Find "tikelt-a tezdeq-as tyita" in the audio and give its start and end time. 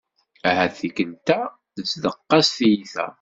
0.79-3.05